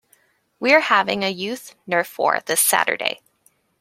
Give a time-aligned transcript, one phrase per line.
[0.59, 3.21] We're having a youth nerf war this Saturday.